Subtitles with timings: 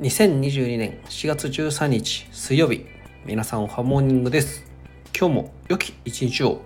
[0.00, 2.84] 2022年4月13日水曜日。
[3.24, 4.64] 皆さんおはモーニングです。
[5.16, 6.60] 今日も良き一日を。